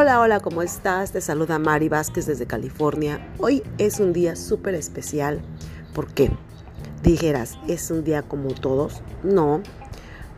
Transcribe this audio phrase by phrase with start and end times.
[0.00, 1.10] Hola, hola, ¿cómo estás?
[1.10, 3.18] Te saluda Mari Vázquez desde California.
[3.38, 5.40] Hoy es un día súper especial.
[5.92, 6.30] ¿Por qué?
[7.02, 9.02] Dijeras, ¿es un día como todos?
[9.24, 9.60] No,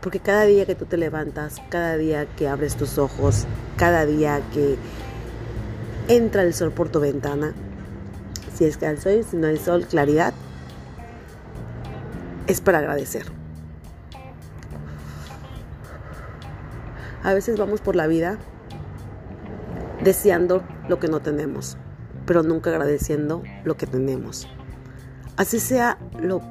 [0.01, 3.45] porque cada día que tú te levantas, cada día que abres tus ojos,
[3.77, 4.77] cada día que
[6.07, 7.53] entra el sol por tu ventana,
[8.55, 10.33] si es que hay sol, si no hay sol, claridad,
[12.47, 13.27] es para agradecer.
[17.21, 18.39] A veces vamos por la vida
[20.03, 21.77] deseando lo que no tenemos,
[22.25, 24.47] pero nunca agradeciendo lo que tenemos.
[25.37, 26.41] Así sea lo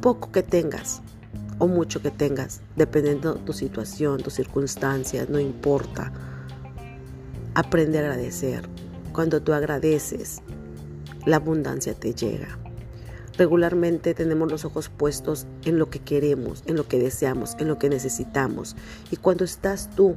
[0.00, 1.02] poco que tengas
[1.58, 6.12] o mucho que tengas, dependiendo de tu situación, tus circunstancias, no importa.
[7.54, 8.68] Aprende a agradecer.
[9.12, 10.42] Cuando tú agradeces,
[11.24, 12.58] la abundancia te llega.
[13.38, 17.78] Regularmente tenemos los ojos puestos en lo que queremos, en lo que deseamos, en lo
[17.78, 18.76] que necesitamos.
[19.10, 20.16] Y cuando estás tú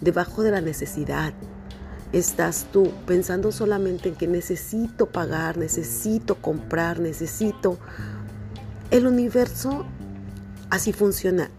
[0.00, 1.34] debajo de la necesidad,
[2.12, 7.78] estás tú pensando solamente en que necesito pagar, necesito comprar, necesito...
[8.90, 9.84] El universo
[10.70, 11.50] así funciona.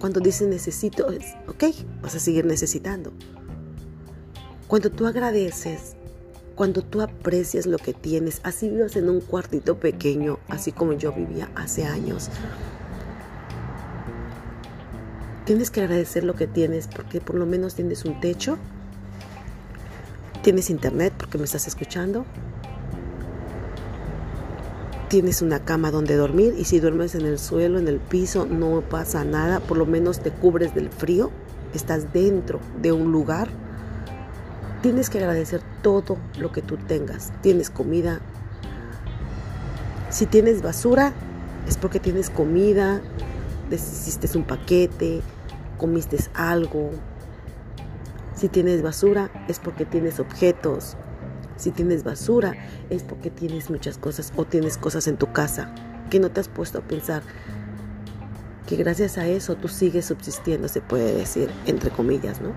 [0.00, 1.64] Cuando dice necesito, es, ok,
[2.02, 3.12] vas a seguir necesitando.
[4.66, 5.94] Cuando tú agradeces,
[6.54, 11.12] cuando tú aprecias lo que tienes, así vivas en un cuartito pequeño, así como yo
[11.12, 12.30] vivía hace años.
[15.44, 18.56] Tienes que agradecer lo que tienes porque por lo menos tienes un techo,
[20.44, 22.26] Tienes internet porque me estás escuchando.
[25.08, 28.82] Tienes una cama donde dormir y si duermes en el suelo, en el piso, no
[28.82, 29.60] pasa nada.
[29.60, 31.30] Por lo menos te cubres del frío.
[31.72, 33.48] Estás dentro de un lugar.
[34.82, 37.32] Tienes que agradecer todo lo que tú tengas.
[37.40, 38.20] Tienes comida.
[40.10, 41.14] Si tienes basura,
[41.66, 43.00] es porque tienes comida,
[43.70, 45.22] hiciste un paquete,
[45.78, 46.90] comiste algo,
[48.44, 50.98] si tienes basura es porque tienes objetos.
[51.56, 52.52] Si tienes basura
[52.90, 55.74] es porque tienes muchas cosas o tienes cosas en tu casa
[56.10, 57.22] que no te has puesto a pensar
[58.66, 62.52] que gracias a eso tú sigues subsistiendo, se puede decir, entre comillas, ¿no?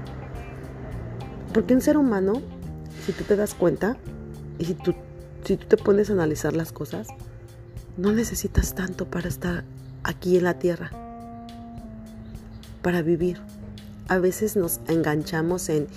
[1.53, 2.41] Porque un ser humano,
[3.05, 3.95] si tú te das cuenta
[4.59, 4.93] y si tú,
[5.45, 7.07] si tú te pones a analizar las cosas,
[7.95, 9.63] no necesitas tanto para estar
[10.03, 10.91] aquí en la tierra,
[12.81, 13.39] para vivir
[14.07, 15.87] a veces nos enganchamos en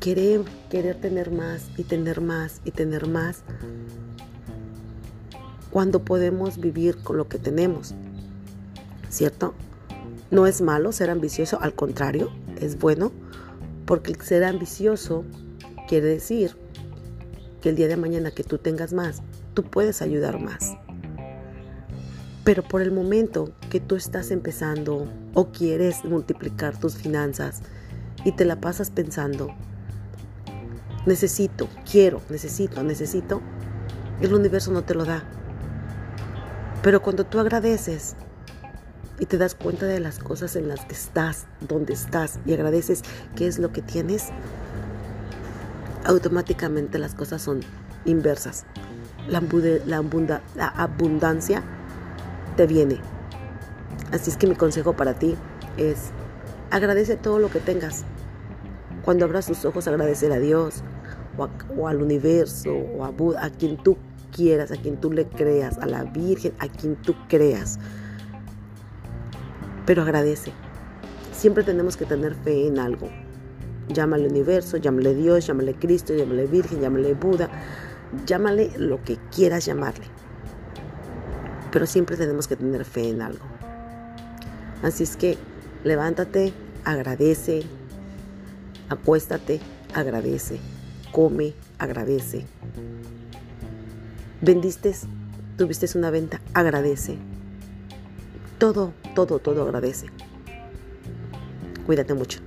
[0.00, 3.42] querer, querer tener más y tener más y tener más
[5.70, 7.94] cuando podemos vivir con lo que tenemos.
[9.08, 9.54] ¿Cierto?
[10.30, 12.30] No es malo ser ambicioso, al contrario,
[12.60, 13.12] es bueno,
[13.86, 15.24] porque ser ambicioso
[15.88, 16.56] quiere decir
[17.60, 19.22] que el día de mañana que tú tengas más,
[19.54, 20.72] tú puedes ayudar más.
[22.44, 27.60] Pero por el momento que tú estás empezando o quieres multiplicar tus finanzas
[28.24, 29.48] y te la pasas pensando,
[31.06, 33.40] necesito, quiero, necesito, necesito,
[34.20, 35.22] el universo no te lo da.
[36.82, 38.16] Pero cuando tú agradeces
[39.20, 43.02] y te das cuenta de las cosas en las que estás, donde estás y agradeces
[43.36, 44.30] qué es lo que tienes,
[46.04, 47.60] automáticamente las cosas son
[48.04, 48.64] inversas.
[49.28, 49.40] La,
[50.76, 51.62] abundancia
[52.56, 52.98] te viene.
[54.12, 55.36] Así es que mi consejo para ti
[55.76, 56.10] es
[56.70, 58.04] agradece todo lo que tengas.
[59.04, 60.82] Cuando abras tus ojos, agradecer a Dios
[61.76, 63.96] o, al universo o a Buda, a quien tú
[64.34, 67.78] quieras, a quien tú le creas, a la Virgen, a quien tú creas.
[69.86, 70.52] Pero agradece.
[71.32, 73.08] Siempre tenemos que tener fe en algo.
[73.88, 77.50] Llámale universo, llámale Dios, llámale Cristo, llámale Virgen, llámale Buda,
[78.26, 80.21] llámale lo que quieras llamarle
[81.72, 83.44] pero siempre tenemos que tener fe en algo.
[84.82, 85.38] Así es que
[85.82, 86.52] levántate,
[86.84, 87.62] agradece,
[88.88, 89.60] acuéstate,
[89.94, 90.60] agradece,
[91.10, 92.44] come, agradece.
[94.40, 94.94] Vendiste,
[95.56, 97.16] tuviste una venta, agradece.
[98.58, 100.06] Todo, todo, todo agradece.
[101.86, 102.40] Cuídate mucho.